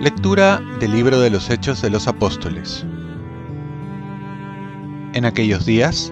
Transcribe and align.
Lectura 0.00 0.62
del 0.80 0.92
libro 0.92 1.20
de 1.20 1.28
los 1.28 1.50
Hechos 1.50 1.82
de 1.82 1.90
los 1.90 2.08
Apóstoles. 2.08 2.86
En 5.12 5.26
aquellos 5.26 5.66
días, 5.66 6.10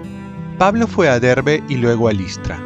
Pablo 0.59 0.87
fue 0.87 1.09
a 1.09 1.19
Derbe 1.19 1.63
y 1.69 1.77
luego 1.77 2.09
a 2.09 2.13
Listra. 2.13 2.61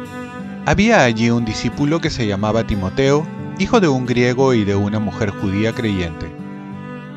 Había 0.65 1.03
allí 1.03 1.29
un 1.29 1.45
discípulo 1.45 2.01
que 2.01 2.09
se 2.09 2.27
llamaba 2.27 2.67
Timoteo, 2.67 3.25
hijo 3.57 3.79
de 3.79 3.87
un 3.87 4.05
griego 4.05 4.53
y 4.53 4.65
de 4.65 4.75
una 4.75 4.99
mujer 4.99 5.29
judía 5.29 5.71
creyente. 5.71 6.29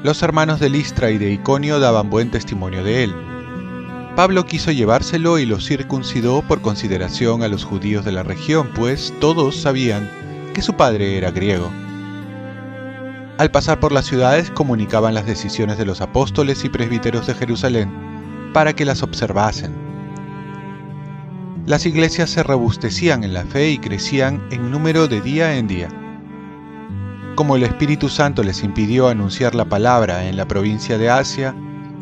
Los 0.04 0.22
hermanos 0.22 0.60
de 0.60 0.68
Listra 0.68 1.10
y 1.10 1.18
de 1.18 1.32
Iconio 1.32 1.80
daban 1.80 2.08
buen 2.08 2.30
testimonio 2.30 2.84
de 2.84 3.04
él. 3.04 3.14
Pablo 4.16 4.46
quiso 4.46 4.72
llevárselo 4.72 5.38
y 5.38 5.44
lo 5.44 5.60
circuncidó 5.60 6.40
por 6.40 6.62
consideración 6.62 7.42
a 7.42 7.48
los 7.48 7.64
judíos 7.64 8.02
de 8.02 8.12
la 8.12 8.22
región, 8.22 8.70
pues 8.74 9.12
todos 9.20 9.56
sabían 9.60 10.10
que 10.54 10.62
su 10.62 10.72
padre 10.72 11.18
era 11.18 11.30
griego. 11.30 11.70
Al 13.36 13.50
pasar 13.50 13.78
por 13.78 13.92
las 13.92 14.06
ciudades 14.06 14.50
comunicaban 14.50 15.12
las 15.12 15.26
decisiones 15.26 15.76
de 15.76 15.84
los 15.84 16.00
apóstoles 16.00 16.64
y 16.64 16.70
presbíteros 16.70 17.26
de 17.26 17.34
Jerusalén 17.34 17.92
para 18.54 18.72
que 18.72 18.86
las 18.86 19.02
observasen. 19.02 19.74
Las 21.66 21.84
iglesias 21.84 22.30
se 22.30 22.42
robustecían 22.42 23.22
en 23.22 23.34
la 23.34 23.44
fe 23.44 23.68
y 23.68 23.78
crecían 23.78 24.42
en 24.50 24.70
número 24.70 25.08
de 25.08 25.20
día 25.20 25.58
en 25.58 25.68
día. 25.68 25.88
Como 27.34 27.56
el 27.56 27.64
Espíritu 27.64 28.08
Santo 28.08 28.42
les 28.42 28.62
impidió 28.62 29.08
anunciar 29.08 29.54
la 29.54 29.66
palabra 29.66 30.26
en 30.26 30.38
la 30.38 30.48
provincia 30.48 30.96
de 30.96 31.10
Asia, 31.10 31.54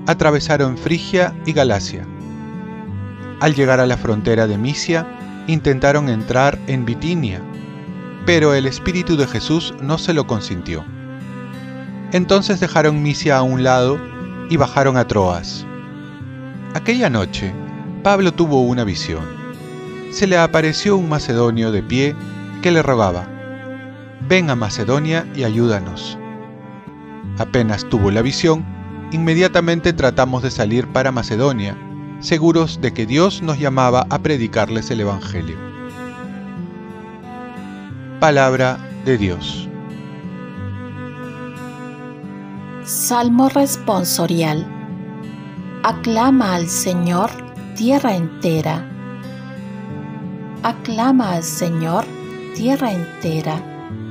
atravesaron 0.06 0.76
Frigia 0.76 1.34
y 1.46 1.52
Galacia. 1.52 2.06
Al 3.44 3.54
llegar 3.54 3.78
a 3.78 3.84
la 3.84 3.98
frontera 3.98 4.46
de 4.46 4.56
Misia, 4.56 5.06
intentaron 5.48 6.08
entrar 6.08 6.58
en 6.66 6.86
Bitinia, 6.86 7.42
pero 8.24 8.54
el 8.54 8.64
Espíritu 8.64 9.18
de 9.18 9.26
Jesús 9.26 9.74
no 9.82 9.98
se 9.98 10.14
lo 10.14 10.26
consintió. 10.26 10.82
Entonces 12.12 12.58
dejaron 12.58 13.02
Misia 13.02 13.36
a 13.36 13.42
un 13.42 13.62
lado 13.62 14.00
y 14.48 14.56
bajaron 14.56 14.96
a 14.96 15.06
Troas. 15.06 15.66
Aquella 16.72 17.10
noche, 17.10 17.52
Pablo 18.02 18.32
tuvo 18.32 18.62
una 18.62 18.82
visión. 18.82 19.26
Se 20.10 20.26
le 20.26 20.38
apareció 20.38 20.96
un 20.96 21.10
macedonio 21.10 21.70
de 21.70 21.82
pie 21.82 22.16
que 22.62 22.70
le 22.70 22.80
rogaba, 22.80 23.28
ven 24.26 24.48
a 24.48 24.56
Macedonia 24.56 25.26
y 25.36 25.44
ayúdanos. 25.44 26.16
Apenas 27.36 27.84
tuvo 27.90 28.10
la 28.10 28.22
visión, 28.22 28.64
inmediatamente 29.12 29.92
tratamos 29.92 30.42
de 30.42 30.50
salir 30.50 30.86
para 30.88 31.12
Macedonia, 31.12 31.76
seguros 32.24 32.80
de 32.80 32.94
que 32.94 33.04
Dios 33.04 33.42
nos 33.42 33.58
llamaba 33.58 34.06
a 34.08 34.18
predicarles 34.18 34.90
el 34.90 35.00
Evangelio. 35.00 35.58
Palabra 38.18 38.78
de 39.04 39.18
Dios. 39.18 39.68
Salmo 42.84 43.50
responsorial. 43.50 44.66
Aclama 45.82 46.54
al 46.54 46.68
Señor 46.68 47.30
tierra 47.76 48.16
entera. 48.16 48.88
Aclama 50.62 51.32
al 51.32 51.42
Señor 51.42 52.06
tierra 52.54 52.92
entera. 52.92 53.62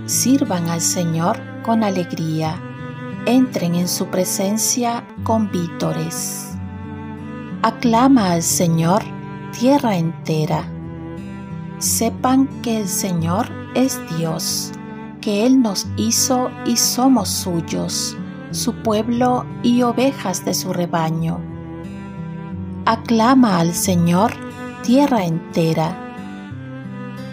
Sirvan 0.05 0.69
al 0.69 0.81
Señor 0.81 1.39
con 1.63 1.83
alegría. 1.83 2.61
Entren 3.25 3.73
en 3.73 3.87
su 3.87 4.05
presencia 4.07 5.03
con 5.23 5.49
vítores. 5.49 6.52
Aclama 7.65 8.33
al 8.33 8.43
Señor 8.43 9.03
tierra 9.57 9.95
entera. 9.95 10.65
Sepan 11.77 12.49
que 12.61 12.81
el 12.81 12.89
Señor 12.89 13.47
es 13.73 14.01
Dios, 14.17 14.73
que 15.21 15.45
Él 15.45 15.61
nos 15.61 15.87
hizo 15.95 16.51
y 16.65 16.75
somos 16.75 17.29
suyos 17.29 18.17
su 18.51 18.73
pueblo 18.73 19.45
y 19.63 19.81
ovejas 19.81 20.43
de 20.43 20.53
su 20.53 20.73
rebaño. 20.73 21.39
Aclama 22.85 23.59
al 23.59 23.73
Señor 23.73 24.33
tierra 24.83 25.23
entera. 25.23 25.95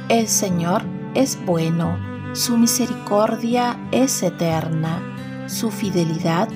El 0.09 0.29
Señor 0.29 0.85
es 1.15 1.45
bueno, 1.45 1.99
su 2.35 2.57
misericordia 2.57 3.77
es 3.91 4.23
eterna, 4.23 5.03
su 5.49 5.73
fidelidad 5.73 6.49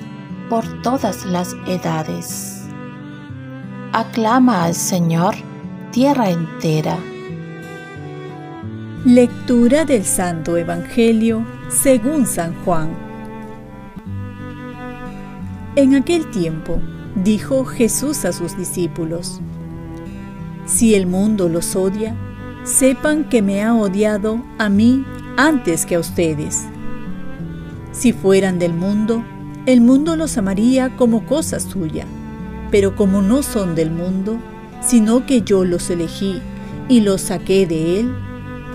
por 0.49 0.81
todas 0.81 1.25
las 1.25 1.53
edades. 1.67 2.54
Aclama 3.97 4.65
al 4.65 4.75
Señor 4.75 5.35
tierra 5.93 6.29
entera. 6.29 6.97
Lectura 9.05 9.85
del 9.85 10.03
Santo 10.03 10.57
Evangelio 10.57 11.45
según 11.69 12.25
San 12.25 12.53
Juan. 12.65 12.89
En 15.77 15.95
aquel 15.95 16.29
tiempo 16.29 16.81
dijo 17.23 17.63
Jesús 17.63 18.25
a 18.25 18.33
sus 18.33 18.57
discípulos, 18.57 19.39
Si 20.65 20.93
el 20.93 21.07
mundo 21.07 21.47
los 21.47 21.77
odia, 21.77 22.17
sepan 22.65 23.29
que 23.29 23.41
me 23.41 23.63
ha 23.63 23.73
odiado 23.73 24.43
a 24.57 24.67
mí 24.67 25.05
antes 25.37 25.85
que 25.85 25.95
a 25.95 26.01
ustedes. 26.01 26.65
Si 27.93 28.11
fueran 28.11 28.59
del 28.59 28.73
mundo, 28.73 29.23
el 29.65 29.79
mundo 29.79 30.17
los 30.17 30.37
amaría 30.37 30.97
como 30.97 31.25
cosa 31.25 31.61
suya, 31.61 32.05
pero 32.71 32.95
como 32.95 33.21
no 33.21 33.43
son 33.43 33.75
del 33.75 33.91
mundo, 33.91 34.37
sino 34.81 35.25
que 35.25 35.41
yo 35.41 35.65
los 35.65 35.89
elegí 35.89 36.41
y 36.89 37.01
los 37.01 37.21
saqué 37.21 37.65
de 37.65 37.99
él, 37.99 38.15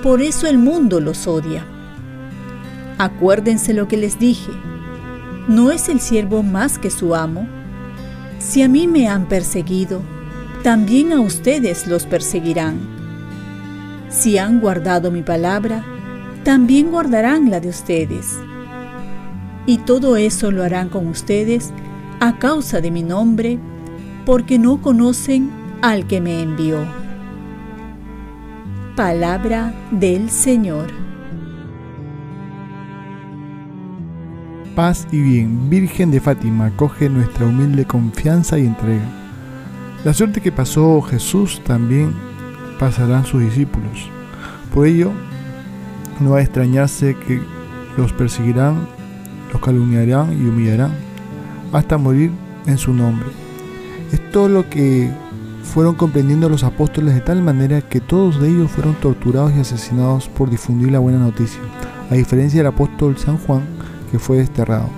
por 0.02 0.22
eso 0.22 0.46
el 0.46 0.58
mundo 0.58 1.00
los 1.00 1.26
odia. 1.26 1.64
Acuérdense 2.98 3.72
lo 3.72 3.88
que 3.88 3.96
les 3.96 4.18
dije 4.18 4.52
¿No 5.48 5.72
es 5.72 5.88
el 5.88 6.00
siervo 6.00 6.42
más 6.42 6.78
que 6.78 6.90
su 6.90 7.14
amo? 7.14 7.48
Si 8.38 8.62
a 8.62 8.68
mí 8.68 8.86
me 8.86 9.08
han 9.08 9.26
perseguido, 9.26 10.00
también 10.62 11.12
a 11.12 11.20
ustedes 11.20 11.86
los 11.86 12.06
perseguirán. 12.06 12.78
Si 14.10 14.38
han 14.38 14.60
guardado 14.60 15.10
mi 15.10 15.22
palabra, 15.22 15.84
también 16.44 16.90
guardarán 16.90 17.50
la 17.50 17.58
de 17.58 17.68
ustedes. 17.68 18.38
Y 19.66 19.78
todo 19.78 20.16
eso 20.16 20.50
lo 20.50 20.62
harán 20.62 20.88
con 20.88 21.08
ustedes 21.08 21.72
a 22.20 22.38
causa 22.38 22.80
de 22.80 22.90
mi 22.90 23.02
nombre, 23.02 23.58
porque 24.24 24.58
no 24.58 24.80
conocen 24.80 25.50
al 25.82 26.06
que 26.06 26.20
me 26.20 26.42
envió. 26.42 26.84
Palabra 28.96 29.74
del 29.90 30.30
Señor. 30.30 31.00
paz 34.80 35.06
y 35.12 35.20
bien, 35.20 35.68
Virgen 35.68 36.10
de 36.10 36.20
Fátima, 36.20 36.70
coge 36.74 37.10
nuestra 37.10 37.44
humilde 37.44 37.84
confianza 37.84 38.58
y 38.58 38.64
entrega. 38.64 39.04
La 40.04 40.14
suerte 40.14 40.40
que 40.40 40.52
pasó 40.52 41.02
Jesús 41.02 41.60
también 41.64 42.14
pasarán 42.78 43.26
sus 43.26 43.42
discípulos. 43.42 44.08
Por 44.72 44.86
ello, 44.86 45.12
no 46.18 46.30
va 46.30 46.38
a 46.38 46.42
extrañarse 46.42 47.14
que 47.14 47.42
los 47.98 48.14
perseguirán, 48.14 48.88
los 49.52 49.60
calumniarán 49.60 50.32
y 50.32 50.48
humillarán, 50.48 50.92
hasta 51.74 51.98
morir 51.98 52.30
en 52.66 52.78
su 52.78 52.94
nombre. 52.94 53.28
Es 54.12 54.30
todo 54.30 54.48
lo 54.48 54.68
que 54.68 55.10
fueron 55.62 55.94
comprendiendo 55.94 56.48
los 56.48 56.64
apóstoles 56.64 57.14
de 57.14 57.20
tal 57.20 57.42
manera 57.42 57.80
que 57.80 58.00
todos 58.00 58.40
de 58.40 58.48
ellos 58.48 58.70
fueron 58.70 58.94
torturados 58.94 59.52
y 59.54 59.60
asesinados 59.60 60.28
por 60.28 60.50
difundir 60.50 60.90
la 60.90 60.98
buena 60.98 61.18
noticia, 61.18 61.60
a 62.10 62.14
diferencia 62.14 62.58
del 62.58 62.66
apóstol 62.66 63.16
San 63.16 63.38
Juan, 63.38 63.62
que 64.10 64.18
fue 64.18 64.38
desterrado. 64.38 64.88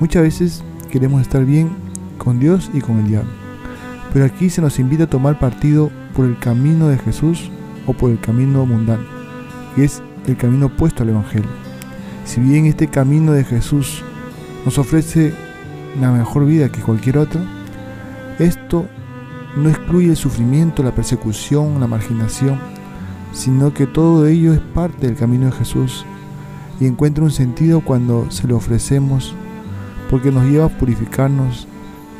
Muchas 0.00 0.22
veces 0.22 0.64
queremos 0.90 1.22
estar 1.22 1.44
bien 1.44 1.70
con 2.16 2.40
Dios 2.40 2.70
y 2.74 2.80
con 2.80 2.98
el 2.98 3.06
diablo, 3.06 3.30
pero 4.12 4.24
aquí 4.24 4.50
se 4.50 4.60
nos 4.60 4.80
invita 4.80 5.04
a 5.04 5.10
tomar 5.10 5.38
partido 5.38 5.90
por 6.14 6.26
el 6.26 6.36
camino 6.38 6.88
de 6.88 6.98
Jesús 6.98 7.50
o 7.86 7.92
por 7.92 8.10
el 8.10 8.18
camino 8.18 8.66
mundano, 8.66 9.04
que 9.76 9.84
es 9.84 10.02
el 10.26 10.36
camino 10.36 10.66
opuesto 10.66 11.04
al 11.04 11.10
Evangelio. 11.10 11.48
Si 12.24 12.40
bien 12.40 12.66
este 12.66 12.88
camino 12.88 13.32
de 13.32 13.44
Jesús 13.44 14.02
nos 14.64 14.76
ofrece 14.78 15.32
la 16.00 16.10
mejor 16.10 16.46
vida 16.46 16.68
que 16.68 16.80
cualquier 16.80 17.18
otro, 17.18 17.40
esto 18.38 18.86
no 19.56 19.68
excluye 19.68 20.10
el 20.10 20.16
sufrimiento, 20.16 20.82
la 20.82 20.94
persecución, 20.94 21.80
la 21.80 21.86
marginación, 21.86 22.58
sino 23.32 23.74
que 23.74 23.86
todo 23.86 24.26
ello 24.26 24.52
es 24.52 24.60
parte 24.60 25.06
del 25.06 25.16
camino 25.16 25.46
de 25.46 25.52
Jesús 25.52 26.04
y 26.80 26.86
encuentra 26.86 27.24
un 27.24 27.30
sentido 27.30 27.80
cuando 27.80 28.30
se 28.30 28.46
lo 28.46 28.56
ofrecemos, 28.56 29.34
porque 30.10 30.30
nos 30.30 30.44
lleva 30.44 30.66
a 30.66 30.78
purificarnos 30.78 31.66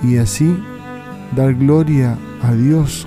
y 0.03 0.17
así 0.17 0.57
dar 1.37 1.55
gloria 1.55 2.19
a 2.43 2.53
Dios, 2.53 3.07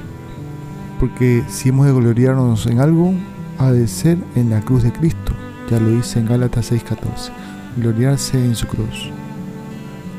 porque 0.99 1.43
si 1.49 1.69
hemos 1.69 1.87
de 1.87 1.93
gloriarnos 1.93 2.65
en 2.67 2.79
algo, 2.79 3.13
ha 3.57 3.71
de 3.71 3.87
ser 3.87 4.17
en 4.35 4.49
la 4.49 4.61
cruz 4.61 4.83
de 4.83 4.91
Cristo, 4.91 5.33
ya 5.69 5.79
lo 5.79 5.89
dice 5.89 6.19
en 6.19 6.27
Gálatas 6.27 6.71
6:14, 6.71 7.31
gloriarse 7.77 8.43
en 8.43 8.55
su 8.55 8.67
cruz. 8.67 9.11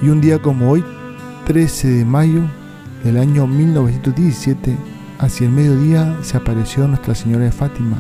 Y 0.03 0.09
un 0.09 0.21
día 0.21 0.41
como 0.41 0.71
hoy, 0.71 0.85
13 1.47 1.89
de 1.89 2.05
mayo, 2.05 2.43
del 3.05 3.19
año 3.19 3.47
1917, 3.47 4.77
hacia 5.19 5.47
el 5.47 5.53
mediodía, 5.53 6.17
se 6.23 6.37
apareció 6.37 6.87
Nuestra 6.87 7.15
Señora 7.15 7.45
de 7.45 7.53
Fátima 7.53 7.99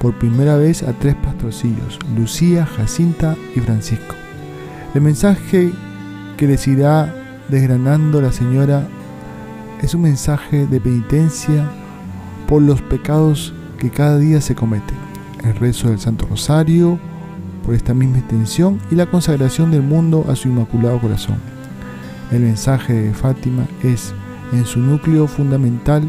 por 0.00 0.18
primera 0.18 0.56
vez 0.56 0.82
a 0.82 0.92
tres 0.92 1.14
pastorcillos, 1.16 1.98
Lucía, 2.16 2.64
Jacinta 2.64 3.36
y 3.54 3.60
Francisco. 3.60 4.14
El 4.94 5.02
mensaje 5.02 5.72
que 6.36 6.46
les 6.46 6.66
irá 6.66 7.14
desgranando 7.48 8.20
la 8.22 8.32
señora 8.32 8.88
es 9.82 9.94
un 9.94 10.02
mensaje 10.02 10.66
de 10.66 10.80
penitencia 10.80 11.70
por 12.48 12.62
los 12.62 12.80
pecados 12.82 13.52
que 13.78 13.90
cada 13.90 14.18
día 14.18 14.40
se 14.40 14.54
cometen. 14.54 14.96
El 15.44 15.54
rezo 15.54 15.88
del 15.88 16.00
Santo 16.00 16.26
Rosario, 16.26 16.98
por 17.64 17.74
esta 17.74 17.94
misma 17.94 18.18
intención, 18.18 18.80
y 18.90 18.94
la 18.94 19.06
consagración 19.06 19.70
del 19.70 19.82
mundo 19.82 20.26
a 20.28 20.36
su 20.36 20.48
Inmaculado 20.48 20.98
Corazón. 20.98 21.36
El 22.30 22.40
mensaje 22.40 22.92
de 22.92 23.14
Fátima 23.14 23.66
es, 23.82 24.14
en 24.52 24.64
su 24.64 24.80
núcleo 24.80 25.26
fundamental, 25.26 26.08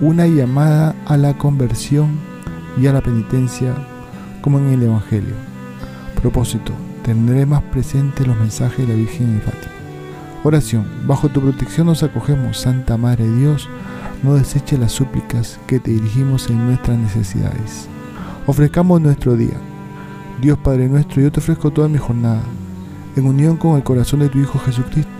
una 0.00 0.26
llamada 0.26 0.94
a 1.06 1.16
la 1.16 1.36
conversión 1.36 2.18
y 2.80 2.86
a 2.86 2.92
la 2.92 3.00
penitencia, 3.00 3.74
como 4.40 4.58
en 4.58 4.68
el 4.68 4.82
Evangelio. 4.82 5.34
Propósito, 6.20 6.72
tendré 7.02 7.46
más 7.46 7.62
presente 7.64 8.26
los 8.26 8.38
mensajes 8.38 8.86
de 8.86 8.92
la 8.92 8.98
Virgen 8.98 9.36
de 9.36 9.40
Fátima. 9.42 9.72
Oración, 10.42 10.86
bajo 11.06 11.28
tu 11.28 11.40
protección 11.40 11.86
nos 11.86 12.02
acogemos, 12.02 12.58
Santa 12.58 12.96
Madre 12.96 13.26
de 13.26 13.36
Dios, 13.36 13.68
no 14.22 14.34
deseche 14.34 14.78
las 14.78 14.92
súplicas 14.92 15.58
que 15.66 15.80
te 15.80 15.90
dirigimos 15.90 16.48
en 16.48 16.66
nuestras 16.66 16.98
necesidades. 16.98 17.88
Ofrezcamos 18.46 19.00
nuestro 19.00 19.36
día. 19.36 19.56
Dios 20.40 20.58
Padre 20.58 20.88
nuestro, 20.88 21.20
yo 21.20 21.30
te 21.30 21.40
ofrezco 21.40 21.70
toda 21.70 21.88
mi 21.88 21.98
jornada, 21.98 22.42
en 23.16 23.26
unión 23.26 23.58
con 23.58 23.76
el 23.76 23.82
corazón 23.82 24.20
de 24.20 24.30
tu 24.30 24.38
Hijo 24.38 24.58
Jesucristo, 24.58 25.19